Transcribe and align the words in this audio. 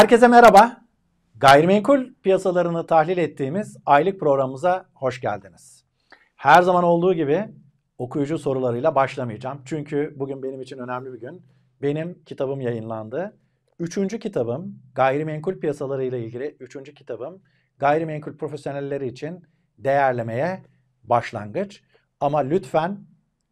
Herkese 0.00 0.28
merhaba. 0.28 0.76
Gayrimenkul 1.36 2.14
piyasalarını 2.22 2.86
tahlil 2.86 3.18
ettiğimiz 3.18 3.76
aylık 3.86 4.20
programımıza 4.20 4.86
hoş 4.94 5.20
geldiniz. 5.20 5.84
Her 6.36 6.62
zaman 6.62 6.84
olduğu 6.84 7.14
gibi 7.14 7.48
okuyucu 7.98 8.38
sorularıyla 8.38 8.94
başlamayacağım. 8.94 9.62
Çünkü 9.64 10.14
bugün 10.16 10.42
benim 10.42 10.60
için 10.60 10.78
önemli 10.78 11.12
bir 11.12 11.20
gün. 11.20 11.42
Benim 11.82 12.24
kitabım 12.24 12.60
yayınlandı. 12.60 13.36
Üçüncü 13.78 14.18
kitabım 14.18 14.78
gayrimenkul 14.94 15.60
piyasaları 15.60 16.04
ile 16.04 16.24
ilgili 16.24 16.56
üçüncü 16.60 16.94
kitabım 16.94 17.42
gayrimenkul 17.78 18.36
profesyonelleri 18.36 19.08
için 19.08 19.44
değerlemeye 19.78 20.62
başlangıç. 21.04 21.82
Ama 22.20 22.38
lütfen 22.38 22.98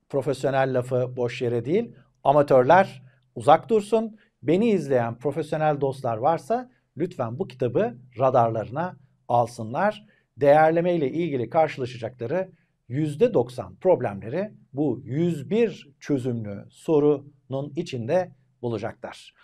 profesyonel 0.08 0.78
lafı 0.78 1.16
boş 1.16 1.42
yere 1.42 1.64
değil 1.64 1.94
amatörler 2.24 3.02
uzak 3.34 3.68
dursun. 3.68 4.18
Beni 4.42 4.70
izleyen 4.70 5.18
profesyonel 5.18 5.80
dostlar 5.80 6.16
varsa 6.16 6.70
lütfen 6.96 7.38
bu 7.38 7.48
kitabı 7.48 7.98
radarlarına 8.18 8.96
alsınlar. 9.28 10.04
Değerleme 10.36 10.94
ile 10.94 11.10
ilgili 11.10 11.50
karşılaşacakları 11.50 12.52
%90 12.88 13.76
problemleri 13.76 14.52
bu 14.72 15.00
101 15.04 15.88
çözümlü 16.00 16.64
sorunun 16.70 17.72
içinde 17.76 18.32
bulacaklar. 18.62 19.34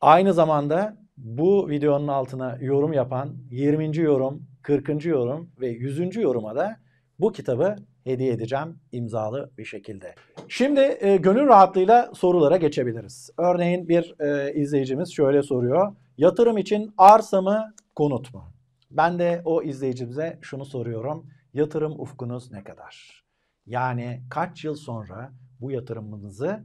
Aynı 0.00 0.34
zamanda 0.34 0.96
bu 1.16 1.68
videonun 1.68 2.08
altına 2.08 2.58
yorum 2.60 2.92
yapan 2.92 3.36
20. 3.50 3.96
yorum, 3.96 4.46
40. 4.62 5.04
yorum 5.04 5.50
ve 5.60 5.68
100. 5.68 6.16
yoruma 6.16 6.56
da 6.56 6.76
bu 7.18 7.32
kitabı 7.32 7.76
hediye 8.04 8.32
edeceğim 8.32 8.80
imzalı 8.92 9.50
bir 9.58 9.64
şekilde. 9.64 10.14
Şimdi 10.48 10.96
e, 11.00 11.16
gönül 11.16 11.46
rahatlığıyla 11.46 12.10
sorulara 12.14 12.56
geçebiliriz. 12.56 13.30
Örneğin 13.38 13.88
bir 13.88 14.14
e, 14.20 14.54
izleyicimiz 14.54 15.12
şöyle 15.12 15.42
soruyor. 15.42 15.96
Yatırım 16.18 16.58
için 16.58 16.94
arsa 16.98 17.42
mı, 17.42 17.74
konut 17.94 18.34
mu? 18.34 18.52
Ben 18.90 19.18
de 19.18 19.42
o 19.44 19.62
izleyicimize 19.62 20.38
şunu 20.42 20.64
soruyorum. 20.64 21.26
Yatırım 21.54 22.00
ufkunuz 22.00 22.52
ne 22.52 22.64
kadar? 22.64 23.24
Yani 23.66 24.22
kaç 24.30 24.64
yıl 24.64 24.74
sonra 24.74 25.32
bu 25.60 25.70
yatırımınızı 25.70 26.64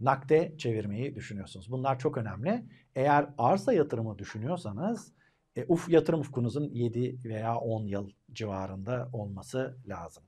nakde 0.00 0.54
çevirmeyi 0.58 1.14
düşünüyorsunuz? 1.14 1.70
Bunlar 1.70 1.98
çok 1.98 2.18
önemli. 2.18 2.64
Eğer 2.94 3.26
arsa 3.38 3.72
yatırımı 3.72 4.18
düşünüyorsanız 4.18 5.12
e, 5.56 5.64
uf 5.68 5.88
yatırım 5.88 6.20
ufkunuzun 6.20 6.70
7 6.72 7.18
veya 7.24 7.56
10 7.56 7.84
yıl 7.84 8.10
civarında 8.32 9.08
olması 9.12 9.76
lazım. 9.88 10.24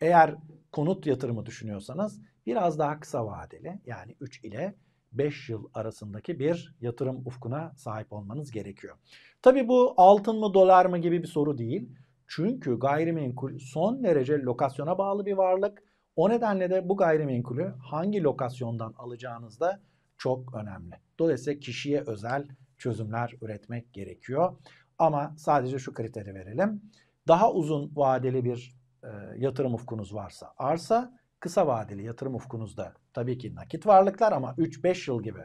Eğer 0.00 0.34
konut 0.72 1.06
yatırımı 1.06 1.46
düşünüyorsanız 1.46 2.20
biraz 2.46 2.78
daha 2.78 3.00
kısa 3.00 3.26
vadeli 3.26 3.80
yani 3.86 4.16
3 4.20 4.44
ile 4.44 4.74
5 5.12 5.48
yıl 5.48 5.64
arasındaki 5.74 6.38
bir 6.38 6.74
yatırım 6.80 7.26
ufkuna 7.26 7.72
sahip 7.76 8.12
olmanız 8.12 8.50
gerekiyor. 8.50 8.96
Tabii 9.42 9.68
bu 9.68 9.94
altın 9.96 10.36
mı 10.36 10.54
dolar 10.54 10.86
mı 10.86 10.98
gibi 10.98 11.22
bir 11.22 11.28
soru 11.28 11.58
değil. 11.58 11.88
Çünkü 12.28 12.78
gayrimenkul 12.78 13.58
son 13.58 14.04
derece 14.04 14.38
lokasyona 14.38 14.98
bağlı 14.98 15.26
bir 15.26 15.32
varlık. 15.32 15.82
O 16.16 16.30
nedenle 16.30 16.70
de 16.70 16.88
bu 16.88 16.96
gayrimenkulü 16.96 17.74
hangi 17.82 18.22
lokasyondan 18.22 18.94
alacağınız 18.98 19.60
da 19.60 19.80
çok 20.18 20.54
önemli. 20.54 20.94
Dolayısıyla 21.18 21.60
kişiye 21.60 22.00
özel 22.06 22.48
çözümler 22.80 23.34
üretmek 23.42 23.92
gerekiyor. 23.92 24.56
Ama 24.98 25.34
sadece 25.38 25.78
şu 25.78 25.94
kriteri 25.94 26.34
verelim. 26.34 26.82
Daha 27.28 27.52
uzun 27.52 27.92
vadeli 27.96 28.44
bir 28.44 28.76
e, 29.02 29.08
yatırım 29.36 29.74
ufkunuz 29.74 30.14
varsa 30.14 30.54
arsa, 30.58 31.18
kısa 31.40 31.66
vadeli 31.66 32.04
yatırım 32.04 32.34
ufkunuzda 32.34 32.94
tabii 33.12 33.38
ki 33.38 33.54
nakit 33.54 33.86
varlıklar 33.86 34.32
ama 34.32 34.50
3-5 34.50 35.10
yıl 35.10 35.22
gibi 35.22 35.42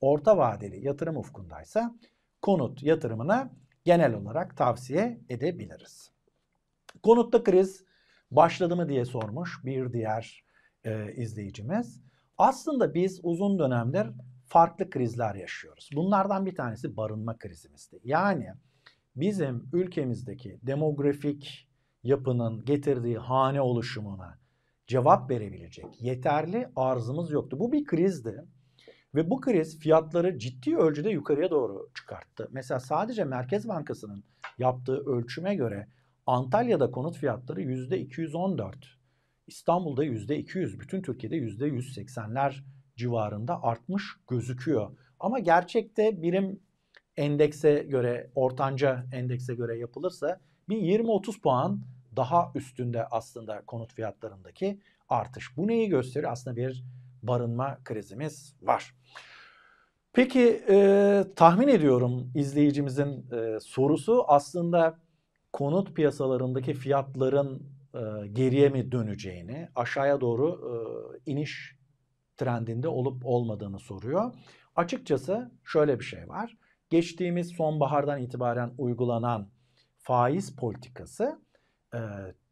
orta 0.00 0.36
vadeli 0.36 0.86
yatırım 0.86 1.16
ufkundaysa 1.16 1.94
konut 2.42 2.82
yatırımına 2.82 3.50
genel 3.84 4.14
olarak 4.14 4.56
tavsiye 4.56 5.20
edebiliriz. 5.28 6.10
Konutta 7.02 7.42
kriz 7.42 7.84
başladı 8.30 8.76
mı 8.76 8.88
diye 8.88 9.04
sormuş 9.04 9.64
bir 9.64 9.92
diğer 9.92 10.44
e, 10.84 11.12
izleyicimiz. 11.12 12.02
Aslında 12.38 12.94
biz 12.94 13.20
uzun 13.22 13.58
dönemdir 13.58 14.06
farklı 14.46 14.90
krizler 14.90 15.34
yaşıyoruz. 15.34 15.90
Bunlardan 15.94 16.46
bir 16.46 16.54
tanesi 16.54 16.96
barınma 16.96 17.38
krizimizdi. 17.38 18.00
Yani 18.04 18.46
bizim 19.16 19.68
ülkemizdeki 19.72 20.58
demografik 20.62 21.68
yapının 22.02 22.64
getirdiği 22.64 23.18
hane 23.18 23.60
oluşumuna 23.60 24.38
cevap 24.86 25.30
verebilecek 25.30 26.02
yeterli 26.02 26.68
arzımız 26.76 27.30
yoktu. 27.30 27.60
Bu 27.60 27.72
bir 27.72 27.84
krizdi. 27.84 28.44
Ve 29.14 29.30
bu 29.30 29.40
kriz 29.40 29.78
fiyatları 29.78 30.38
ciddi 30.38 30.76
ölçüde 30.76 31.10
yukarıya 31.10 31.50
doğru 31.50 31.90
çıkarttı. 31.94 32.48
Mesela 32.52 32.80
sadece 32.80 33.24
Merkez 33.24 33.68
Bankası'nın 33.68 34.24
yaptığı 34.58 34.96
ölçüme 34.96 35.54
göre 35.54 35.88
Antalya'da 36.26 36.90
konut 36.90 37.16
fiyatları 37.16 37.62
%214, 37.62 38.74
İstanbul'da 39.46 40.04
%200, 40.04 40.80
bütün 40.80 41.02
Türkiye'de 41.02 41.36
%180'ler 41.36 42.62
civarında 42.96 43.62
artmış 43.62 44.04
gözüküyor. 44.28 44.90
Ama 45.20 45.38
gerçekte 45.38 46.22
birim 46.22 46.60
endekse 47.16 47.74
göre, 47.74 48.30
ortanca 48.34 49.06
endekse 49.12 49.54
göre 49.54 49.78
yapılırsa 49.78 50.40
bir 50.68 50.76
20-30 50.76 51.40
puan 51.40 51.80
daha 52.16 52.52
üstünde 52.54 53.06
aslında 53.06 53.62
konut 53.66 53.92
fiyatlarındaki 53.92 54.80
artış. 55.08 55.56
Bu 55.56 55.66
neyi 55.66 55.88
gösteriyor? 55.88 56.32
Aslında 56.32 56.56
bir 56.56 56.84
barınma 57.22 57.78
krizimiz 57.84 58.54
var. 58.62 58.94
Peki 60.12 60.64
e, 60.68 61.24
tahmin 61.36 61.68
ediyorum 61.68 62.30
izleyicimizin 62.34 63.26
e, 63.32 63.60
sorusu 63.60 64.24
aslında 64.26 64.98
konut 65.52 65.94
piyasalarındaki 65.94 66.74
fiyatların 66.74 67.62
e, 67.94 68.26
geriye 68.26 68.68
mi 68.68 68.92
döneceğini, 68.92 69.68
aşağıya 69.74 70.20
doğru 70.20 70.48
e, 70.50 70.74
iniş 71.30 71.73
trendinde 72.36 72.88
olup 72.88 73.26
olmadığını 73.26 73.78
soruyor. 73.78 74.34
Açıkçası 74.76 75.50
şöyle 75.64 75.98
bir 75.98 76.04
şey 76.04 76.28
var. 76.28 76.58
Geçtiğimiz 76.90 77.48
sonbahardan 77.48 78.20
itibaren 78.20 78.72
uygulanan 78.78 79.48
faiz 79.98 80.56
politikası 80.56 81.40
e, 81.94 81.98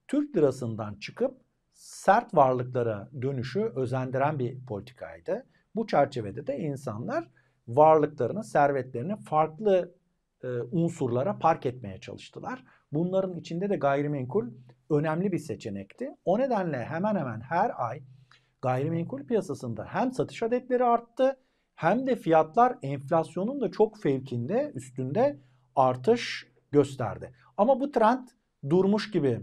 Türk 0.09 0.37
lirasından 0.37 0.95
çıkıp 0.95 1.41
sert 1.73 2.35
varlıklara 2.35 3.11
dönüşü 3.23 3.61
özendiren 3.61 4.39
bir 4.39 4.67
politikaydı. 4.67 5.47
Bu 5.75 5.87
çerçevede 5.87 6.47
de 6.47 6.59
insanlar 6.59 7.29
varlıklarını, 7.69 8.45
servetlerini 8.45 9.17
farklı 9.17 9.95
e, 10.45 10.49
unsurlara 10.49 11.39
park 11.39 11.67
etmeye 11.67 12.01
çalıştılar. 12.01 12.65
Bunların 12.93 13.37
içinde 13.37 13.71
de 13.71 13.77
gayrimenkul 13.77 14.47
önemli 14.91 15.33
bir 15.33 15.39
seçenekti. 15.39 16.11
O 16.25 16.39
nedenle 16.39 16.85
hemen 16.85 17.17
hemen 17.17 17.41
her 17.41 17.89
ay 17.89 18.03
gayrimenkul 18.63 19.27
piyasasında 19.27 19.85
hem 19.85 20.13
satış 20.13 20.43
adetleri 20.43 20.85
arttı 20.85 21.37
hem 21.75 22.07
de 22.07 22.17
fiyatlar 22.17 22.79
enflasyonun 22.83 23.61
da 23.61 23.71
çok 23.71 24.03
fevkinde 24.03 24.73
üstünde 24.75 25.41
artış 25.77 26.47
gösterdi. 26.71 27.35
Ama 27.57 27.81
bu 27.81 27.93
trend 27.93 28.29
durmuş 28.71 29.11
gibi 29.11 29.41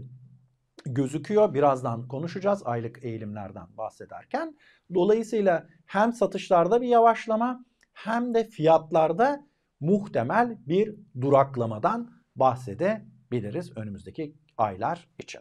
gözüküyor. 0.84 1.54
Birazdan 1.54 2.08
konuşacağız 2.08 2.62
aylık 2.64 3.04
eğilimlerden 3.04 3.76
bahsederken. 3.76 4.56
Dolayısıyla 4.94 5.66
hem 5.86 6.12
satışlarda 6.12 6.80
bir 6.80 6.88
yavaşlama 6.88 7.64
hem 7.92 8.34
de 8.34 8.44
fiyatlarda 8.44 9.46
muhtemel 9.80 10.58
bir 10.66 10.94
duraklamadan 11.20 12.10
bahsedebiliriz 12.36 13.76
önümüzdeki 13.76 14.34
aylar 14.58 15.08
için. 15.18 15.40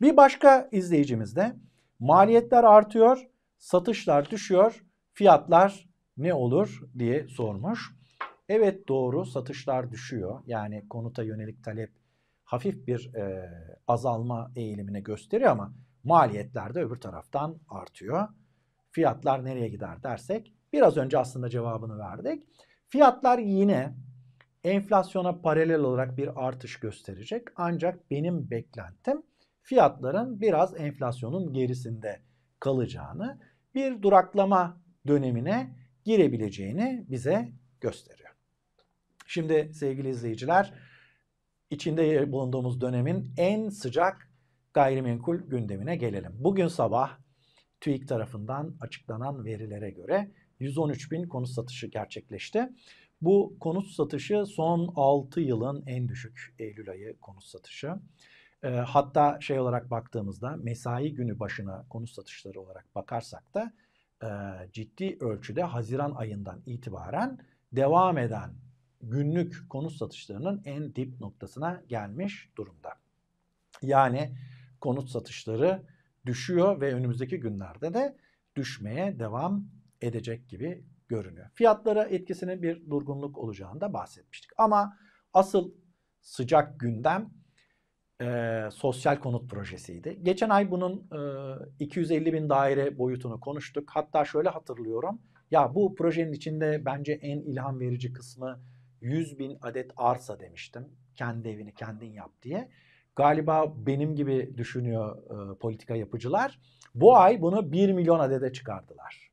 Bir 0.00 0.16
başka 0.16 0.68
izleyicimiz 0.72 1.36
de 1.36 1.56
maliyetler 1.98 2.64
artıyor, 2.64 3.28
satışlar 3.58 4.30
düşüyor, 4.30 4.84
fiyatlar 5.12 5.88
ne 6.16 6.34
olur 6.34 6.80
diye 6.98 7.28
sormuş. 7.28 7.98
Evet 8.48 8.88
doğru 8.88 9.24
satışlar 9.24 9.90
düşüyor. 9.90 10.40
Yani 10.46 10.88
konuta 10.88 11.22
yönelik 11.22 11.64
talep 11.64 11.92
hafif 12.44 12.86
bir 12.86 13.14
e, 13.14 13.50
azalma 13.88 14.52
eğilimine 14.56 15.00
gösteriyor 15.00 15.50
ama 15.50 15.74
maliyetler 16.04 16.74
de 16.74 16.80
öbür 16.80 16.96
taraftan 16.96 17.58
artıyor. 17.68 18.28
Fiyatlar 18.90 19.44
nereye 19.44 19.68
gider 19.68 20.02
dersek 20.02 20.54
biraz 20.72 20.96
önce 20.96 21.18
aslında 21.18 21.48
cevabını 21.48 21.98
verdik. 21.98 22.44
Fiyatlar 22.88 23.38
yine 23.38 23.94
enflasyona 24.64 25.40
paralel 25.40 25.80
olarak 25.80 26.16
bir 26.16 26.46
artış 26.46 26.80
gösterecek. 26.80 27.48
Ancak 27.56 28.10
benim 28.10 28.50
beklentim 28.50 29.22
fiyatların 29.68 30.40
biraz 30.40 30.80
enflasyonun 30.80 31.52
gerisinde 31.52 32.20
kalacağını, 32.60 33.38
bir 33.74 34.02
duraklama 34.02 34.82
dönemine 35.06 35.76
girebileceğini 36.04 37.04
bize 37.08 37.52
gösteriyor. 37.80 38.30
Şimdi 39.26 39.70
sevgili 39.74 40.08
izleyiciler, 40.08 40.74
içinde 41.70 42.32
bulunduğumuz 42.32 42.80
dönemin 42.80 43.34
en 43.36 43.68
sıcak 43.68 44.30
gayrimenkul 44.74 45.36
gündemine 45.36 45.96
gelelim. 45.96 46.32
Bugün 46.38 46.68
sabah 46.68 47.18
TÜİK 47.80 48.08
tarafından 48.08 48.76
açıklanan 48.80 49.44
verilere 49.44 49.90
göre 49.90 50.30
113 50.60 51.12
bin 51.12 51.28
konut 51.28 51.48
satışı 51.48 51.86
gerçekleşti. 51.86 52.68
Bu 53.20 53.56
konut 53.60 53.86
satışı 53.86 54.46
son 54.46 54.92
6 54.96 55.40
yılın 55.40 55.84
en 55.86 56.08
düşük 56.08 56.54
Eylül 56.58 56.90
ayı 56.90 57.16
konut 57.20 57.44
satışı. 57.44 57.94
E, 58.62 58.68
hatta 58.68 59.40
şey 59.40 59.60
olarak 59.60 59.90
baktığımızda 59.90 60.56
mesai 60.56 61.14
günü 61.14 61.38
başına 61.38 61.86
konut 61.90 62.10
satışları 62.10 62.60
olarak 62.60 62.94
bakarsak 62.94 63.54
da 63.54 63.72
e, 64.22 64.28
ciddi 64.72 65.16
ölçüde 65.20 65.62
Haziran 65.62 66.14
ayından 66.14 66.62
itibaren 66.66 67.38
devam 67.72 68.18
eden 68.18 68.50
günlük 69.02 69.70
konut 69.70 69.92
satışlarının 69.92 70.62
en 70.64 70.94
dip 70.94 71.20
noktasına 71.20 71.82
gelmiş 71.88 72.52
durumda. 72.56 72.90
Yani 73.82 74.36
konut 74.80 75.10
satışları 75.10 75.82
düşüyor 76.26 76.80
ve 76.80 76.94
önümüzdeki 76.94 77.40
günlerde 77.40 77.94
de 77.94 78.16
düşmeye 78.56 79.18
devam 79.18 79.64
edecek 80.00 80.48
gibi 80.48 80.84
görünüyor. 81.08 81.46
Fiyatlara 81.54 82.04
etkisinin 82.04 82.62
bir 82.62 82.90
durgunluk 82.90 83.38
olacağını 83.38 83.80
da 83.80 83.92
bahsetmiştik. 83.92 84.50
Ama 84.58 84.96
asıl 85.32 85.72
sıcak 86.20 86.80
gündem 86.80 87.30
e, 88.22 88.68
sosyal 88.72 89.16
konut 89.16 89.50
projesiydi. 89.50 90.18
Geçen 90.22 90.48
ay 90.48 90.70
bunun 90.70 91.06
e, 91.80 91.84
250 91.84 92.32
bin 92.32 92.48
daire 92.48 92.98
boyutunu 92.98 93.40
konuştuk. 93.40 93.90
Hatta 93.92 94.24
şöyle 94.24 94.48
hatırlıyorum. 94.48 95.18
Ya 95.50 95.74
bu 95.74 95.94
projenin 95.94 96.32
içinde 96.32 96.82
bence 96.84 97.12
en 97.12 97.38
ilham 97.38 97.80
verici 97.80 98.12
kısmı 98.12 98.60
100 99.00 99.38
bin 99.38 99.58
adet 99.62 99.90
arsa 99.96 100.40
demiştim. 100.40 100.88
Kendi 101.16 101.48
evini 101.48 101.74
kendin 101.74 102.12
yap 102.12 102.30
diye. 102.42 102.68
Galiba 103.16 103.74
benim 103.86 104.16
gibi 104.16 104.54
düşünüyor 104.56 105.16
e, 105.16 105.58
politika 105.58 105.96
yapıcılar. 105.96 106.60
Bu 106.94 107.16
ay 107.16 107.42
bunu 107.42 107.72
1 107.72 107.92
milyon 107.92 108.18
adede 108.18 108.52
çıkardılar. 108.52 109.30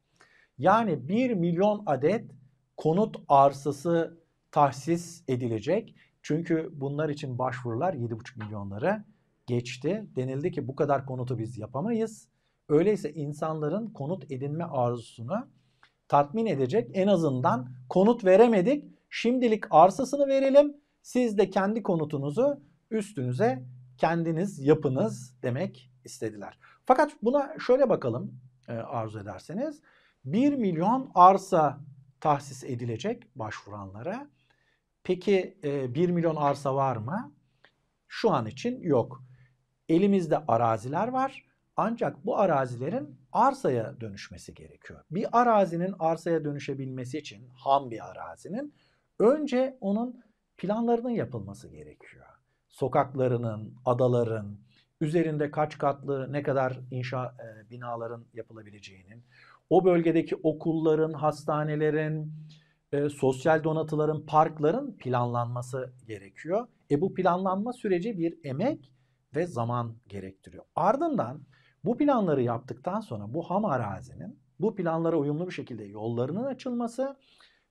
Yani 0.57 1.07
1 1.07 1.33
milyon 1.33 1.83
adet 1.85 2.31
konut 2.77 3.15
arsası 3.27 4.17
tahsis 4.51 5.23
edilecek. 5.27 5.95
Çünkü 6.27 6.69
bunlar 6.73 7.09
için 7.09 7.37
başvurular 7.37 7.93
7,5 7.93 8.43
milyonları 8.43 9.03
geçti. 9.47 10.05
Denildi 10.15 10.51
ki 10.51 10.67
bu 10.67 10.75
kadar 10.75 11.05
konutu 11.05 11.37
biz 11.37 11.57
yapamayız. 11.57 12.29
Öyleyse 12.69 13.13
insanların 13.13 13.87
konut 13.87 14.31
edinme 14.31 14.63
arzusunu 14.63 15.47
tatmin 16.07 16.45
edecek 16.45 16.89
en 16.93 17.07
azından 17.07 17.69
konut 17.89 18.25
veremedik. 18.25 18.85
Şimdilik 19.09 19.63
arsasını 19.69 20.27
verelim. 20.27 20.77
Siz 21.01 21.37
de 21.37 21.49
kendi 21.49 21.83
konutunuzu 21.83 22.61
üstünüze 22.91 23.65
kendiniz 23.97 24.59
yapınız 24.59 25.35
demek 25.43 25.91
istediler. 26.03 26.59
Fakat 26.85 27.11
buna 27.21 27.55
şöyle 27.67 27.89
bakalım 27.89 28.39
e, 28.67 28.73
arzu 28.73 29.19
ederseniz. 29.19 29.81
1 30.25 30.53
milyon 30.53 31.11
arsa 31.15 31.79
tahsis 32.21 32.63
edilecek 32.63 33.23
başvuranlara. 33.35 34.27
Peki 35.05 35.57
1 35.63 36.09
e, 36.09 36.11
milyon 36.11 36.35
arsa 36.35 36.75
var 36.75 36.95
mı? 36.97 37.33
Şu 38.07 38.31
an 38.31 38.45
için 38.45 38.81
yok. 38.81 39.23
Elimizde 39.89 40.37
araziler 40.37 41.07
var. 41.07 41.45
Ancak 41.77 42.25
bu 42.25 42.37
arazilerin 42.37 43.19
arsaya 43.31 44.01
dönüşmesi 44.01 44.53
gerekiyor. 44.53 45.03
Bir 45.11 45.41
arazinin 45.41 45.95
arsaya 45.99 46.45
dönüşebilmesi 46.45 47.17
için 47.17 47.49
ham 47.49 47.91
bir 47.91 48.11
arazinin 48.11 48.73
önce 49.19 49.77
onun 49.81 50.23
planlarının 50.57 51.09
yapılması 51.09 51.69
gerekiyor. 51.69 52.25
Sokaklarının, 52.67 53.75
adaların, 53.85 54.59
üzerinde 55.01 55.51
kaç 55.51 55.77
katlı 55.77 56.33
ne 56.33 56.43
kadar 56.43 56.79
inşa 56.91 57.25
e, 57.25 57.69
binaların 57.69 58.25
yapılabileceğinin, 58.33 59.23
o 59.69 59.85
bölgedeki 59.85 60.35
okulların, 60.35 61.13
hastanelerin, 61.13 62.33
e, 62.95 63.09
sosyal 63.09 63.63
donatıların, 63.63 64.25
parkların 64.25 64.97
planlanması 64.97 65.93
gerekiyor. 66.07 66.67
E 66.91 67.01
bu 67.01 67.13
planlanma 67.13 67.73
süreci 67.73 68.17
bir 68.17 68.39
emek 68.43 68.91
ve 69.35 69.47
zaman 69.47 69.95
gerektiriyor. 70.07 70.63
Ardından 70.75 71.41
bu 71.85 71.97
planları 71.97 72.41
yaptıktan 72.41 72.99
sonra 72.99 73.33
bu 73.33 73.49
ham 73.49 73.65
arazinin 73.65 74.39
bu 74.59 74.75
planlara 74.75 75.17
uyumlu 75.17 75.47
bir 75.47 75.53
şekilde 75.53 75.83
yollarının 75.83 76.43
açılması 76.43 77.17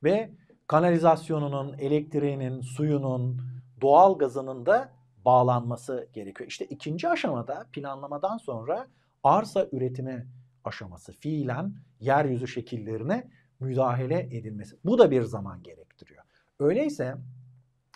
ve 0.02 0.30
kanalizasyonunun, 0.66 1.78
elektriğinin, 1.78 2.60
suyunun, 2.60 3.40
doğal 3.80 4.18
gazının 4.18 4.66
da 4.66 4.92
bağlanması 5.24 6.08
gerekiyor. 6.12 6.50
İşte 6.50 6.64
ikinci 6.64 7.08
aşamada 7.08 7.66
planlamadan 7.72 8.38
sonra 8.38 8.86
arsa 9.22 9.66
üretimi 9.72 10.26
aşaması 10.64 11.12
fiilen 11.12 11.74
yeryüzü 12.00 12.48
şekillerine 12.48 13.30
müdahale 13.60 14.20
edilmesi. 14.20 14.76
Bu 14.84 14.98
da 14.98 15.10
bir 15.10 15.22
zaman 15.22 15.62
gerektiriyor. 15.62 16.24
Öyleyse 16.58 17.14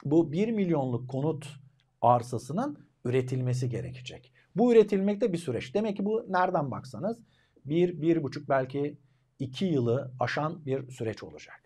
bu 0.04 0.32
1 0.32 0.48
milyonluk 0.48 1.10
konut 1.10 1.46
arsasının 2.00 2.78
üretilmesi 3.04 3.68
gerekecek. 3.68 4.32
Bu 4.56 4.72
üretilmek 4.72 5.20
de 5.20 5.32
bir 5.32 5.38
süreç. 5.38 5.74
Demek 5.74 5.96
ki 5.96 6.04
bu 6.04 6.26
nereden 6.28 6.70
baksanız 6.70 7.20
bir, 7.64 8.02
bir 8.02 8.22
buçuk 8.22 8.48
belki 8.48 8.98
iki 9.38 9.64
yılı 9.64 10.12
aşan 10.20 10.66
bir 10.66 10.90
süreç 10.90 11.22
olacak. 11.22 11.62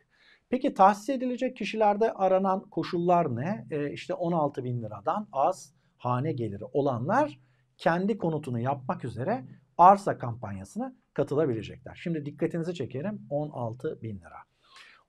Peki 0.49 0.75
tahsis 0.75 1.09
edilecek 1.09 1.56
kişilerde 1.56 2.12
aranan 2.12 2.61
koşullar 2.61 3.37
ne? 3.37 3.67
E, 3.71 3.93
işte 3.93 4.15
16 4.15 4.65
bin 4.65 4.83
liradan 4.83 5.29
az 5.33 5.75
hane 5.97 6.33
geliri 6.33 6.65
olanlar 6.65 7.39
kendi 7.79 8.19
konutunu 8.19 8.61
yapmak 8.61 9.05
üzere 9.05 9.44
arsa 9.79 10.19
kampanyasına 10.19 10.97
katılabilecekler. 11.14 12.00
Şimdi 12.03 12.26
dikkatinizi 12.26 12.75
çekerim 12.75 13.26
16 13.31 14.03
bin 14.03 14.19
lira. 14.19 14.38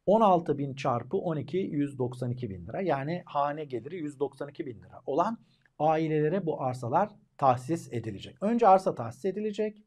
16 0.06 0.58
bin 0.58 0.76
çarpı 0.76 1.18
12 1.18 1.58
192 1.58 2.50
bin 2.50 2.68
lira 2.68 2.82
yani 2.82 3.24
hane 3.26 3.66
geliri 3.66 3.98
192 3.98 4.66
bin 4.66 4.82
lira 4.82 5.02
olan 5.06 5.38
ailelere 5.80 6.46
bu 6.46 6.62
arsalar 6.62 7.10
tahsis 7.38 7.94
edilecek. 7.94 8.38
Önce 8.42 8.68
arsa 8.68 8.96
tahsis 8.96 9.26
edilecek. 9.26 9.84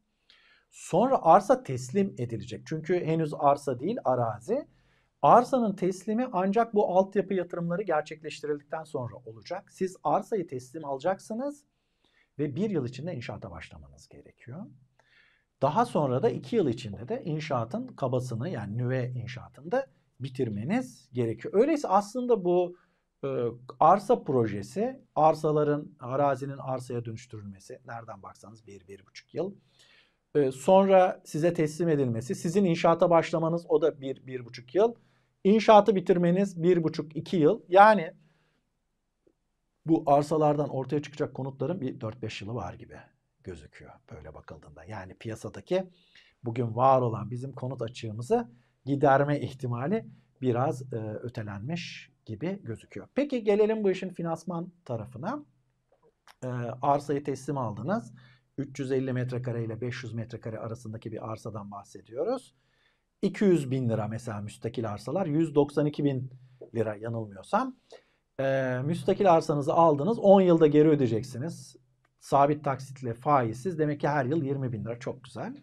Sonra 0.71 1.19
arsa 1.23 1.63
teslim 1.63 2.15
edilecek. 2.19 2.67
Çünkü 2.67 3.05
henüz 3.05 3.35
arsa 3.39 3.81
değil 3.81 3.97
arazi. 4.05 4.69
Arsanın 5.23 5.77
teslimi 5.77 6.29
ancak 6.33 6.75
bu 6.75 6.89
altyapı 6.99 7.35
yatırımları 7.35 7.83
gerçekleştirildikten 7.83 8.85
sonra 8.85 9.17
olacak. 9.17 9.73
Siz 9.73 9.97
arsayı 10.05 10.47
teslim 10.47 10.85
alacaksınız 10.85 11.65
ve 12.39 12.57
bir 12.57 12.71
yıl 12.71 12.87
içinde 12.87 13.15
inşaata 13.15 13.51
başlamanız 13.51 14.09
gerekiyor. 14.09 14.67
Daha 15.63 15.87
sonra 15.87 16.23
da 16.23 16.31
iki 16.31 16.57
yıl 16.57 16.69
içinde 16.69 17.09
de 17.09 17.23
inşaatın 17.25 17.87
kabasını 17.87 18.49
yani 18.49 18.79
nüve 18.79 19.11
inşaatını 19.11 19.73
da 19.73 19.87
bitirmeniz 20.21 21.09
gerekiyor. 21.13 21.55
Öyleyse 21.55 21.89
aslında 21.89 22.45
bu 22.45 22.77
e, 23.25 23.29
arsa 23.81 24.23
projesi, 24.23 25.01
arsaların, 25.15 25.97
arazinin 26.01 26.59
arsaya 26.59 27.05
dönüştürülmesi 27.05 27.79
nereden 27.87 28.23
baksanız 28.23 28.67
bir, 28.67 28.89
bir 28.89 29.07
buçuk 29.07 29.35
yıl. 29.35 29.55
E, 30.35 30.53
sonra 30.53 31.23
size 31.25 31.55
teslim 31.55 31.89
edilmesi, 31.89 32.35
sizin 32.35 32.65
inşaata 32.65 33.11
başlamanız 33.11 33.67
o 33.69 33.83
da 33.83 34.01
bir, 34.01 34.27
bir 34.27 34.45
buçuk 34.45 34.75
yıl. 34.75 34.95
İnşaatı 35.45 35.97
bitirmeniz 35.97 36.63
bir 36.63 36.85
buçuk, 36.85 37.17
iki 37.17 37.37
yıl. 37.37 37.63
Yani 37.69 38.13
bu 39.87 40.03
arsalardan 40.07 40.69
ortaya 40.69 41.03
çıkacak 41.03 41.35
konutların 41.35 41.81
bir 41.81 42.01
4-5 42.01 42.45
yılı 42.45 42.55
var 42.55 42.75
gibi 42.75 42.97
gözüküyor 43.47 43.93
böyle 44.13 44.35
bakıldığında. 44.35 44.85
Yani 44.85 45.15
piyasadaki 45.15 45.91
bugün 46.45 46.77
var 46.77 47.01
olan 47.01 47.31
bizim 47.31 47.53
konut 47.53 47.83
açığımızı 47.83 48.49
giderme 48.85 49.41
ihtimali 49.41 50.07
biraz 50.41 50.93
e, 50.93 50.97
ötelenmiş 50.97 52.11
gibi 52.25 52.61
gözüküyor. 52.63 53.09
Peki 53.15 53.45
gelelim 53.45 53.85
bu 53.85 53.91
işin 53.91 54.09
finansman 54.09 54.73
tarafına. 54.85 55.45
E, 56.45 56.47
arsayı 56.83 57.25
teslim 57.25 57.59
aldınız. 57.59 58.13
350 58.59 59.13
metrekare 59.13 59.65
ile 59.65 59.81
500 59.81 60.15
metrekare 60.15 60.59
arasındaki 60.59 61.13
bir 61.13 61.31
arsadan 61.31 61.71
bahsediyoruz. 61.71 62.55
200 63.23 63.71
bin 63.71 63.89
lira 63.89 64.09
mesela 64.09 64.41
müstakil 64.41 64.91
arsalar 64.91 65.27
192 65.27 66.05
bin 66.05 66.31
lira 66.75 66.97
yanılmıyorsam. 66.97 67.77
E, 68.41 68.79
müstakil 68.85 69.33
arsanızı 69.33 69.73
aldınız 69.73 70.19
10 70.19 70.41
yılda 70.41 70.67
geri 70.67 70.89
ödeyeceksiniz. 70.89 71.77
Sabit 72.27 72.65
taksitle 72.65 73.15
faizsiz 73.15 73.79
demek 73.79 74.01
ki 74.01 74.09
her 74.09 74.25
yıl 74.25 74.43
20 74.43 74.73
bin 74.73 74.85
lira 74.85 74.99
çok 74.99 75.25
güzel. 75.25 75.57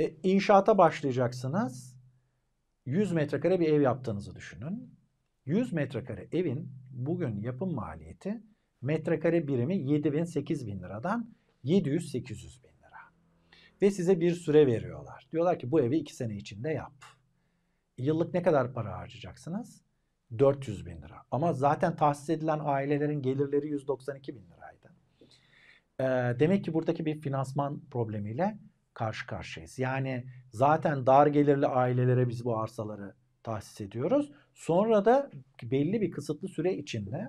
E, 0.00 0.14
inşaata 0.22 0.78
başlayacaksınız. 0.78 1.96
100 2.86 3.12
metrekare 3.12 3.60
bir 3.60 3.72
ev 3.72 3.80
yaptığınızı 3.80 4.34
düşünün. 4.34 4.94
100 5.46 5.72
metrekare 5.72 6.28
evin 6.32 6.72
bugün 6.90 7.40
yapım 7.40 7.74
maliyeti 7.74 8.42
metrekare 8.82 9.48
birimi 9.48 9.76
7 9.76 10.12
bin 10.12 10.24
8 10.24 10.66
bin 10.66 10.78
liradan 10.78 11.34
700-800 11.64 12.62
bin 12.62 12.78
lira. 12.78 13.00
Ve 13.82 13.90
size 13.90 14.20
bir 14.20 14.34
süre 14.34 14.66
veriyorlar. 14.66 15.28
Diyorlar 15.32 15.58
ki 15.58 15.70
bu 15.70 15.80
evi 15.80 15.96
2 15.96 16.16
sene 16.16 16.36
içinde 16.36 16.70
yap. 16.70 17.04
Yıllık 17.98 18.34
ne 18.34 18.42
kadar 18.42 18.72
para 18.72 18.98
harcayacaksınız? 18.98 19.82
400 20.38 20.86
bin 20.86 21.02
lira. 21.02 21.22
Ama 21.30 21.52
zaten 21.52 21.96
tahsis 21.96 22.30
edilen 22.30 22.60
ailelerin 22.62 23.22
gelirleri 23.22 23.68
192 23.68 24.34
bin 24.34 24.46
liraydı. 24.46 24.57
Ee, 26.00 26.04
demek 26.40 26.64
ki 26.64 26.74
buradaki 26.74 27.06
bir 27.06 27.20
finansman 27.20 27.80
problemiyle 27.90 28.58
karşı 28.94 29.26
karşıyayız. 29.26 29.78
Yani 29.78 30.24
zaten 30.52 31.06
dar 31.06 31.26
gelirli 31.26 31.66
ailelere 31.66 32.28
biz 32.28 32.44
bu 32.44 32.58
arsaları 32.58 33.14
tahsis 33.42 33.80
ediyoruz. 33.80 34.32
Sonra 34.54 35.04
da 35.04 35.30
belli 35.62 36.00
bir 36.00 36.10
kısıtlı 36.10 36.48
süre 36.48 36.74
içinde 36.74 37.28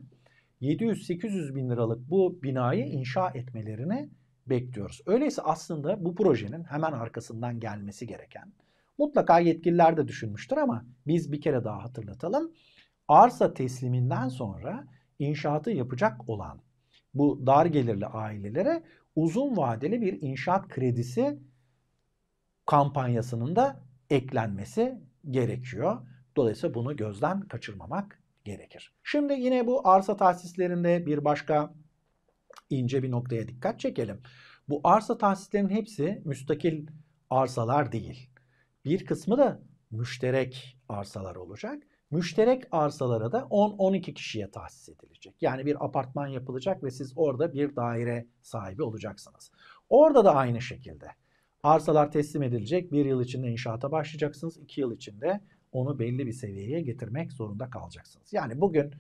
700-800 0.62 1.56
bin 1.56 1.70
liralık 1.70 2.10
bu 2.10 2.44
binayı 2.44 2.86
inşa 2.86 3.30
etmelerini 3.30 4.10
bekliyoruz. 4.48 5.02
Öyleyse 5.06 5.42
aslında 5.42 6.06
bu 6.06 6.16
projenin 6.16 6.64
hemen 6.64 6.92
arkasından 6.92 7.60
gelmesi 7.60 8.08
gereken 8.08 8.54
mutlaka 8.98 9.40
yetkililer 9.40 9.98
de 9.98 10.08
düşünmüştür 10.08 10.58
ama 10.58 10.86
biz 11.08 11.32
bir 11.32 11.42
kere 11.42 11.64
daha 11.64 11.84
hatırlatalım. 11.84 12.52
Arsa 13.08 13.54
tesliminden 13.54 14.28
sonra 14.28 14.88
inşaatı 15.20 15.72
yapacak 15.72 16.30
olan 16.30 16.62
bu 17.14 17.48
dar 17.48 17.66
gelirli 17.66 18.06
ailelere 18.06 18.84
uzun 19.16 19.58
vadeli 19.58 20.02
bir 20.02 20.22
inşaat 20.22 20.68
kredisi 20.68 21.40
kampanyasının 22.66 23.56
da 23.56 23.84
eklenmesi 24.10 25.00
gerekiyor. 25.30 25.98
Dolayısıyla 26.36 26.74
bunu 26.74 26.96
gözden 26.96 27.42
kaçırmamak 27.42 28.24
gerekir. 28.44 28.94
Şimdi 29.04 29.34
yine 29.34 29.68
bu 29.68 29.88
arsa 29.88 30.18
tahsislerinde 30.18 31.06
bir 31.06 31.26
başka 31.26 31.74
ince 32.70 33.04
bir 33.04 33.12
noktaya 33.12 33.48
dikkat 33.48 33.80
çekelim. 33.80 34.22
Bu 34.70 34.82
arsa 34.84 35.18
tahsislerinin 35.18 35.70
hepsi 35.70 36.22
müstakil 36.26 36.88
arsalar 37.30 37.92
değil. 37.92 38.30
Bir 38.86 39.06
kısmı 39.06 39.38
da 39.38 39.60
müşterek 39.92 40.78
arsalar 40.90 41.36
olacak. 41.36 41.84
Müşterek 42.12 42.64
arsalara 42.72 43.32
da 43.32 43.40
10-12 43.40 44.14
kişiye 44.14 44.52
tahsis 44.52 44.90
edilecek. 44.90 45.36
Yani 45.42 45.66
bir 45.66 45.86
apartman 45.86 46.28
yapılacak 46.28 46.84
ve 46.84 46.92
siz 46.92 47.14
orada 47.16 47.54
bir 47.54 47.76
daire 47.76 48.28
sahibi 48.42 48.84
olacaksınız. 48.84 49.52
Orada 49.90 50.26
da 50.26 50.36
aynı 50.36 50.62
şekilde 50.62 51.08
arsalar 51.64 52.12
teslim 52.12 52.44
edilecek. 52.44 52.92
Bir 52.92 53.06
yıl 53.06 53.22
içinde 53.22 53.48
inşaata 53.52 53.92
başlayacaksınız. 53.92 54.58
iki 54.58 54.82
yıl 54.82 54.92
içinde 54.92 55.42
onu 55.72 56.00
belli 56.00 56.28
bir 56.28 56.32
seviyeye 56.32 56.82
getirmek 56.82 57.32
zorunda 57.32 57.70
kalacaksınız. 57.70 58.34
Yani 58.34 58.62
bugün 58.62 58.94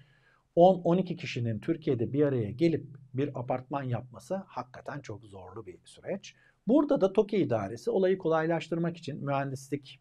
10-12 0.55 1.15
kişinin 1.15 1.59
Türkiye'de 1.59 2.13
bir 2.13 2.23
araya 2.23 2.51
gelip 2.51 2.87
bir 3.13 3.39
apartman 3.39 3.83
yapması 3.83 4.35
hakikaten 4.35 4.99
çok 5.01 5.25
zorlu 5.25 5.65
bir 5.65 5.79
süreç. 5.85 6.35
Burada 6.67 7.01
da 7.01 7.13
TOKİ 7.13 7.37
idaresi 7.37 7.91
olayı 7.91 8.17
kolaylaştırmak 8.17 8.97
için 8.97 9.25
mühendislik 9.25 9.99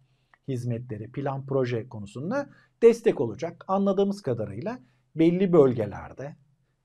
hizmetleri, 0.48 1.12
plan 1.12 1.46
proje 1.46 1.88
konusunda 1.88 2.50
destek 2.82 3.20
olacak. 3.20 3.64
Anladığımız 3.68 4.22
kadarıyla 4.22 4.78
belli 5.16 5.52
bölgelerde 5.52 6.36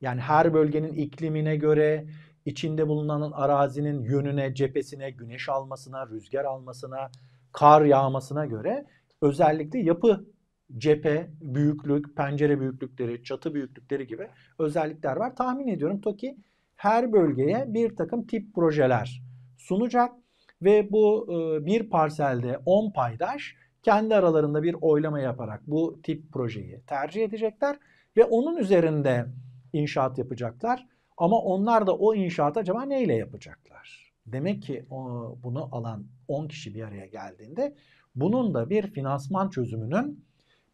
yani 0.02 0.22
her 0.22 0.54
bölgenin 0.54 0.94
iklimine 0.94 1.56
göre, 1.56 2.06
içinde 2.46 2.88
bulunan 2.88 3.32
arazinin 3.32 4.02
yönüne, 4.02 4.56
cephesine, 4.56 5.12
güneş 5.12 5.50
almasına, 5.50 6.08
rüzgar 6.08 6.46
almasına, 6.46 7.12
kar 7.52 7.86
yağmasına 7.86 8.46
göre 8.46 8.86
özellikle 9.22 9.80
yapı 9.80 10.26
cephe, 10.78 11.32
büyüklük, 11.42 12.18
pencere 12.18 12.60
büyüklükleri, 12.60 13.24
çatı 13.24 13.54
büyüklükleri 13.54 14.08
gibi 14.08 14.28
özellikler 14.60 15.16
var. 15.16 15.36
Tahmin 15.36 15.68
ediyorum 15.68 16.02
TOKİ 16.02 16.38
her 16.76 17.14
bölgeye 17.14 17.66
bir 17.68 17.96
takım 17.96 18.28
tip 18.28 18.56
projeler 18.56 19.24
sunacak 19.58 20.12
ve 20.62 20.92
bu 20.92 21.28
e, 21.32 21.66
bir 21.66 21.90
parselde 21.90 22.60
10 22.66 22.92
paydaş 22.92 23.56
kendi 23.84 24.16
aralarında 24.16 24.63
bir 24.63 24.75
oylama 24.82 25.20
yaparak 25.20 25.62
bu 25.68 26.00
tip 26.04 26.32
projeyi 26.32 26.82
tercih 26.88 27.24
edecekler 27.24 27.80
ve 28.18 28.24
onun 28.24 28.58
üzerinde 28.58 29.25
inşaat 29.74 30.18
yapacaklar. 30.18 30.88
Ama 31.18 31.38
onlar 31.40 31.88
da 31.88 31.96
o 31.96 32.16
inşaat 32.16 32.58
acaba 32.58 32.84
neyle 32.84 33.13
yapacaklar? 33.13 34.13
Demek 34.25 34.63
ki 34.63 34.86
o, 34.90 34.98
bunu 35.44 35.70
alan 35.72 36.06
10 36.28 36.48
kişi 36.48 36.75
bir 36.75 36.84
araya 36.84 37.06
geldiğinde 37.06 37.75
bunun 38.16 38.54
da 38.54 38.70
bir 38.70 38.88
finansman 38.88 39.50
çözümünün, 39.50 40.25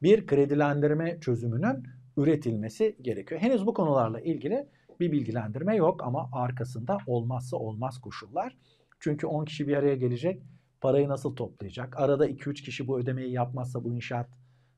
bir 0.02 0.28
kredilendirme 0.28 1.20
çözümünün 1.20 1.84
üretilmesi 2.18 2.98
gerekiyor. 3.02 3.42
Henüz 3.42 3.66
bu 3.66 3.74
konularla 3.74 4.22
ilgili 4.22 4.68
bir 5.00 5.12
bilgilendirme 5.12 5.76
yok 5.76 6.04
ama 6.04 6.30
arkasında 6.34 6.98
olmazsa 7.08 7.58
olmaz 7.58 8.02
koşullar. 8.02 8.58
Çünkü 9.00 9.28
10 9.28 9.46
kişi 9.46 9.68
bir 9.68 9.78
araya 9.78 9.96
gelecek. 9.96 10.44
Parayı 10.82 11.10
nasıl 11.10 11.36
toplayacak? 11.36 12.00
Arada 12.00 12.30
2-3 12.30 12.54
kişi 12.54 12.88
bu 12.88 13.00
ödemeyi 13.00 13.32
yapmazsa 13.32 13.84
bu 13.84 13.94
inşaat 13.94 14.30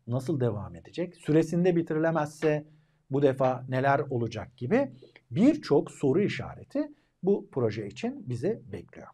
nasıl 0.08 0.40
devam 0.40 0.76
edecek? 0.76 1.16
Süresinde 1.16 1.76
bitirilemezse 1.76 2.66
bu 3.12 3.22
defa 3.22 3.66
neler 3.70 4.00
olacak 4.00 4.58
gibi 4.58 4.92
birçok 5.32 5.92
soru 5.92 6.22
işareti 6.22 6.92
bu 7.24 7.50
proje 7.52 7.88
için 7.88 8.30
bizi 8.30 8.62
bekliyor. 8.72 9.08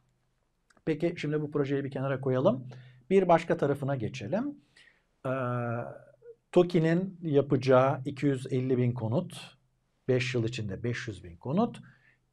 Peki 0.86 1.14
şimdi 1.18 1.42
bu 1.42 1.52
projeyi 1.52 1.84
bir 1.84 1.92
kenara 1.92 2.22
koyalım. 2.22 2.68
Bir 3.10 3.28
başka 3.28 3.58
tarafına 3.58 3.96
geçelim. 3.96 4.56
Ee, 5.26 5.30
TOKİ'nin 6.52 7.20
yapacağı 7.22 8.02
250 8.06 8.78
bin 8.78 8.92
konut, 8.92 9.58
5 10.08 10.36
yıl 10.36 10.46
içinde 10.46 10.84
500 10.84 11.24
bin 11.24 11.38
konut. 11.38 11.82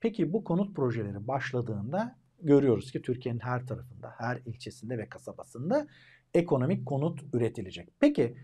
Peki 0.00 0.32
bu 0.32 0.44
konut 0.44 0.76
projeleri 0.76 1.28
başladığında 1.28 2.18
görüyoruz 2.46 2.92
ki 2.92 3.02
Türkiye'nin 3.02 3.40
her 3.40 3.66
tarafında, 3.66 4.14
her 4.18 4.40
ilçesinde 4.46 4.98
ve 4.98 5.08
kasabasında 5.08 5.86
ekonomik 6.34 6.86
konut 6.86 7.20
üretilecek. 7.32 7.88
Peki 8.00 8.36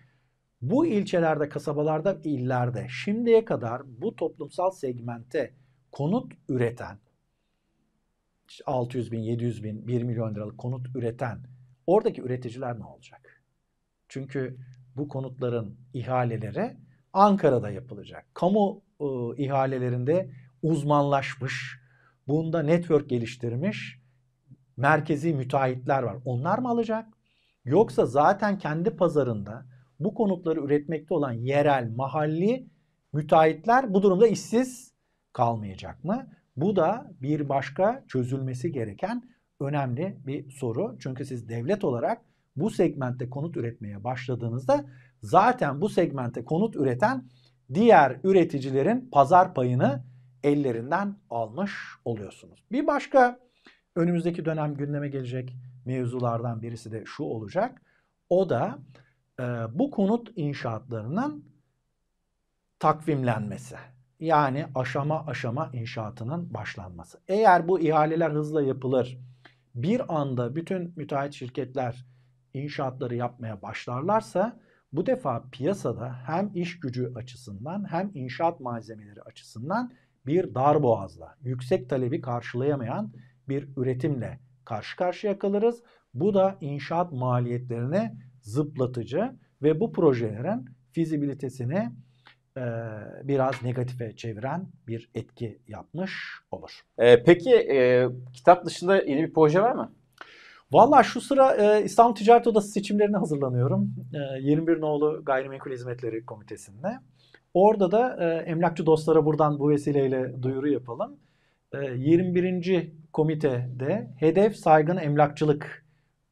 bu 0.63 0.87
ilçelerde, 0.87 1.49
kasabalarda, 1.49 2.21
illerde 2.25 2.87
şimdiye 2.91 3.45
kadar 3.45 3.83
bu 3.87 4.17
toplumsal 4.17 4.71
segmente 4.71 5.55
konut 5.93 6.33
üreten 6.49 6.99
600 8.67 9.13
bin, 9.13 9.21
700 9.21 9.65
bin, 9.65 9.89
1 9.89 10.03
milyon 10.03 10.35
liralık 10.35 10.59
konut 10.59 10.87
üreten 10.97 11.39
oradaki 11.87 12.23
üreticiler 12.23 12.79
ne 12.79 12.85
olacak? 12.85 13.43
Çünkü 14.09 14.57
bu 14.97 15.09
konutların 15.09 15.77
ihaleleri 15.95 16.77
Ankara'da 17.13 17.71
yapılacak. 17.71 18.27
Kamu 18.35 18.83
e, 19.01 19.05
ihalelerinde 19.37 20.31
uzmanlaşmış, 20.63 21.81
bunda 22.31 22.63
network 22.63 23.11
geliştirmiş 23.11 24.01
merkezi 24.77 25.35
müteahhitler 25.35 26.03
var. 26.03 26.17
Onlar 26.25 26.59
mı 26.59 26.69
alacak? 26.69 27.07
Yoksa 27.65 28.07
zaten 28.07 28.59
kendi 28.59 28.91
pazarında 28.91 29.67
bu 30.01 30.15
konutları 30.15 30.61
üretmekte 30.61 31.15
olan 31.15 31.33
yerel, 31.33 31.91
mahalli 31.97 32.67
müteahhitler 33.13 33.95
bu 33.95 34.03
durumda 34.03 34.27
işsiz 34.27 34.95
kalmayacak 35.33 36.05
mı? 36.05 36.27
Bu 36.57 36.77
da 36.77 37.13
bir 37.21 37.49
başka 37.49 38.05
çözülmesi 38.09 38.73
gereken 38.73 39.23
önemli 39.61 40.17
bir 40.27 40.51
soru. 40.51 40.97
Çünkü 41.01 41.25
siz 41.25 41.49
devlet 41.49 41.85
olarak 41.85 42.23
bu 42.57 42.71
segmentte 42.71 43.31
konut 43.31 43.57
üretmeye 43.57 44.05
başladığınızda 44.05 44.85
zaten 45.23 45.81
bu 45.81 45.89
segmente 45.89 46.45
konut 46.45 46.77
üreten 46.77 47.29
diğer 47.75 48.21
üreticilerin 48.25 49.09
pazar 49.13 49.55
payını 49.55 50.05
ellerinden 50.45 51.17
almış 51.31 51.73
oluyorsunuz. 52.05 52.65
Bir 52.73 52.87
başka 52.87 53.39
önümüzdeki 53.97 54.45
dönem 54.45 54.75
gündeme 54.75 55.09
gelecek 55.09 55.57
mevzulardan 55.85 56.63
birisi 56.63 56.93
de 56.93 57.05
şu 57.07 57.23
olacak. 57.23 57.83
O 58.29 58.51
da 58.51 58.79
e, 59.41 59.43
bu 59.73 59.91
konut 59.91 60.33
inşaatlarının 60.37 61.45
takvimlenmesi. 62.79 63.77
Yani 64.21 64.67
aşama 64.75 65.27
aşama 65.27 65.71
inşaatının 65.73 66.55
başlanması. 66.55 67.21
Eğer 67.29 67.69
bu 67.69 67.81
ihaleler 67.81 68.31
hızla 68.31 68.63
yapılır, 68.63 69.19
bir 69.75 70.21
anda 70.21 70.57
bütün 70.57 70.93
müteahhit 70.97 71.35
şirketler 71.35 72.07
inşaatları 72.55 73.15
yapmaya 73.15 73.63
başlarlarsa 73.63 74.61
bu 74.93 75.07
defa 75.07 75.45
piyasada 75.53 76.15
hem 76.27 76.51
iş 76.55 76.81
gücü 76.81 77.13
açısından 77.15 77.93
hem 77.93 78.11
inşaat 78.15 78.61
malzemeleri 78.61 79.23
açısından 79.23 79.93
bir 80.27 80.55
dar 80.55 80.83
boğazla, 80.83 81.37
yüksek 81.43 81.91
talebi 81.91 82.21
karşılayamayan 82.21 83.13
bir 83.49 83.69
üretimle 83.77 84.41
karşı 84.65 84.97
karşıya 84.97 85.39
kalırız. 85.39 85.83
Bu 86.15 86.35
da 86.35 86.59
inşaat 86.61 87.13
maliyetlerini 87.13 88.13
zıplatıcı 88.43 89.33
ve 89.63 89.81
bu 89.81 89.93
projelerin 89.93 90.65
fizibilitesini 90.93 91.91
e, 92.57 92.63
biraz 93.25 93.63
negatife 93.63 94.17
çeviren 94.17 94.69
bir 94.89 95.11
etki 95.15 95.59
yapmış 95.69 96.13
olur. 96.51 96.81
E, 96.99 97.23
peki 97.23 97.55
e, 97.55 98.09
kitap 98.33 98.67
dışında 98.67 98.97
yeni 98.97 99.23
bir 99.23 99.33
proje 99.33 99.63
var 99.63 99.73
mı? 99.73 99.93
Valla 100.73 101.03
şu 101.03 101.21
sıra 101.21 101.55
e, 101.55 101.85
İstanbul 101.85 102.15
Ticaret 102.15 102.47
Odası 102.47 102.69
seçimlerine 102.69 103.17
hazırlanıyorum. 103.17 103.95
E, 104.15 104.41
21 104.43 104.81
nolu 104.81 105.25
Gayrimenkul 105.25 105.71
Hizmetleri 105.71 106.27
Komitesi'nde. 106.27 106.99
Orada 107.55 107.91
da 107.91 108.17
e, 108.21 108.51
emlakçı 108.51 108.87
dostlara 108.87 109.25
buradan 109.25 109.59
bu 109.59 109.71
vesileyle 109.71 110.43
duyuru 110.43 110.69
yapalım. 110.69 111.17
E, 111.73 111.79
21. 111.79 112.93
komitede 113.13 114.11
Hedef 114.17 114.57
Saygın 114.57 114.97
Emlakçılık 114.97 115.85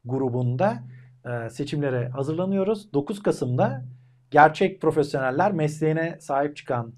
grubunda 0.05 0.83
e, 1.25 1.51
seçimlere 1.51 2.09
hazırlanıyoruz. 2.09 2.93
9 2.93 3.23
Kasım'da 3.23 3.85
gerçek 4.31 4.81
profesyoneller 4.81 5.53
mesleğine 5.53 6.17
sahip 6.21 6.57
çıkan, 6.57 6.93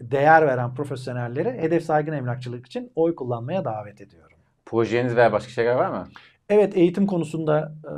değer 0.00 0.46
veren 0.46 0.74
profesyonelleri 0.74 1.50
hedef 1.50 1.82
saygın 1.82 2.12
emlakçılık 2.12 2.66
için 2.66 2.92
oy 2.94 3.14
kullanmaya 3.14 3.64
davet 3.64 4.00
ediyorum. 4.00 4.38
Projeniz 4.66 5.16
veya 5.16 5.32
başka 5.32 5.50
şeyler 5.50 5.74
var 5.74 5.90
mı? 5.90 6.08
Evet 6.48 6.76
eğitim 6.76 7.06
konusunda 7.06 7.72
e, 7.84 7.92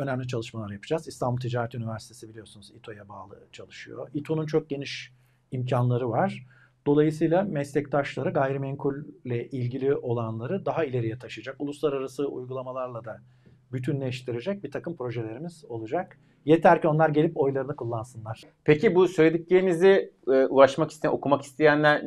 önemli 0.00 0.28
çalışmalar 0.28 0.70
yapacağız. 0.70 1.08
İstanbul 1.08 1.40
Ticaret 1.40 1.74
Üniversitesi 1.74 2.28
biliyorsunuz 2.28 2.72
İTO'ya 2.76 3.08
bağlı 3.08 3.38
çalışıyor. 3.52 4.08
İTO'nun 4.14 4.46
çok 4.46 4.70
geniş 4.70 5.12
imkanları 5.50 6.10
var. 6.10 6.46
Dolayısıyla 6.86 7.42
meslektaşları 7.42 8.30
gayrimenkulle 8.30 9.48
ilgili 9.48 9.94
olanları 9.94 10.66
daha 10.66 10.84
ileriye 10.84 11.18
taşıyacak. 11.18 11.56
Uluslararası 11.58 12.26
uygulamalarla 12.26 13.04
da 13.04 13.20
bütünleştirecek 13.72 14.64
bir 14.64 14.70
takım 14.70 14.96
projelerimiz 14.96 15.64
olacak. 15.64 16.18
Yeter 16.44 16.82
ki 16.82 16.88
onlar 16.88 17.08
gelip 17.08 17.36
oylarını 17.36 17.76
kullansınlar. 17.76 18.42
Peki 18.64 18.94
bu 18.94 19.08
söylediklerinizi 19.08 20.12
e, 20.28 20.30
ulaşmak 20.30 20.90
isteyen, 20.90 21.12
okumak 21.12 21.42
isteyenler 21.42 22.04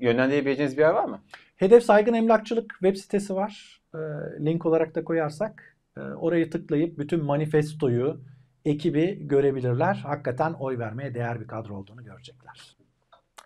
yönlendirebileceğiniz 0.00 0.76
bir 0.76 0.82
yer 0.82 0.90
var 0.90 1.04
mı? 1.04 1.20
Hedef 1.56 1.82
Saygın 1.82 2.14
Emlakçılık 2.14 2.70
web 2.70 2.96
sitesi 2.96 3.34
var. 3.34 3.79
E, 3.94 3.98
link 4.44 4.66
olarak 4.66 4.94
da 4.94 5.04
koyarsak 5.04 5.76
e, 5.96 6.00
orayı 6.00 6.50
tıklayıp 6.50 6.98
bütün 6.98 7.24
manifestoyu, 7.24 8.20
ekibi 8.64 9.28
görebilirler. 9.28 9.94
Hakikaten 9.94 10.52
oy 10.52 10.78
vermeye 10.78 11.14
değer 11.14 11.40
bir 11.40 11.46
kadro 11.46 11.74
olduğunu 11.74 12.04
görecekler. 12.04 12.76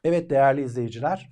Evet 0.04 0.30
değerli 0.30 0.62
izleyiciler, 0.62 1.30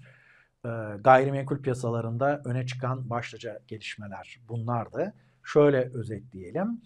e, 0.65 0.69
gayrimenkul 1.05 1.63
piyasalarında 1.63 2.43
öne 2.45 2.67
çıkan 2.67 3.11
başlıca 3.11 3.61
gelişmeler 3.69 4.41
bunlardı. 4.49 5.15
Şöyle 5.45 5.91
özetleyelim. 5.95 6.83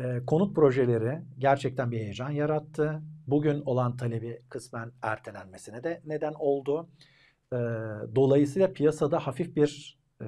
E, 0.00 0.24
konut 0.26 0.56
projeleri 0.56 1.18
gerçekten 1.38 1.90
bir 1.90 1.98
heyecan 1.98 2.30
yarattı. 2.30 3.02
Bugün 3.26 3.60
olan 3.60 3.96
talebi 3.96 4.42
kısmen 4.48 4.92
ertelenmesine 5.02 5.84
de 5.84 6.00
neden 6.06 6.32
oldu. 6.32 6.88
Dolayısıyla 8.14 8.72
piyasada 8.72 9.18
hafif 9.18 9.56
bir 9.56 9.99
e, 10.20 10.26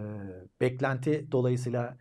beklenti 0.60 1.32
dolayısıyla 1.32 1.96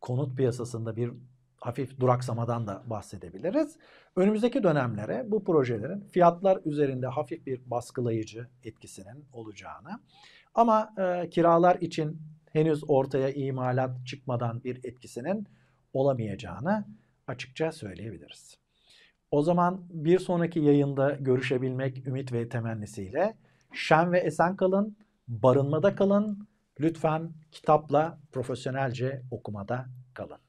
konut 0.00 0.36
piyasasında 0.36 0.96
bir 0.96 1.12
hafif 1.56 2.00
duraksamadan 2.00 2.66
da 2.66 2.82
bahsedebiliriz. 2.86 3.76
Önümüzdeki 4.16 4.62
dönemlere 4.62 5.24
bu 5.30 5.44
projelerin 5.44 6.00
fiyatlar 6.00 6.60
üzerinde 6.64 7.06
hafif 7.06 7.46
bir 7.46 7.70
baskılayıcı 7.70 8.48
etkisinin 8.64 9.24
olacağını 9.32 10.00
ama 10.54 10.94
e, 10.98 11.30
kiralar 11.30 11.76
için 11.80 12.22
henüz 12.52 12.84
ortaya 12.88 13.30
imalat 13.30 14.06
çıkmadan 14.06 14.64
bir 14.64 14.84
etkisinin 14.84 15.46
olamayacağını 15.92 16.84
açıkça 17.26 17.72
söyleyebiliriz. 17.72 18.58
O 19.30 19.42
zaman 19.42 19.86
bir 19.90 20.18
sonraki 20.18 20.60
yayında 20.60 21.10
görüşebilmek 21.10 22.06
ümit 22.06 22.32
ve 22.32 22.48
temennisiyle 22.48 23.36
şen 23.72 24.12
ve 24.12 24.18
esen 24.18 24.56
kalın, 24.56 24.96
barınmada 25.28 25.94
kalın, 25.94 26.48
lütfen 26.80 27.32
kitapla 27.52 28.18
profesyonelce 28.32 29.22
okumada 29.30 29.86
kalın. 30.14 30.45